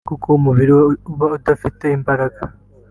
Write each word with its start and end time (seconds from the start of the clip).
kuko 0.09 0.27
umubiri 0.39 0.71
we 0.77 0.83
uba 1.11 1.25
udafite 1.37 1.85
imbaraga 1.97 2.41